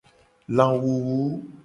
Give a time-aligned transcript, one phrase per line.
[0.55, 1.21] Lawuwu.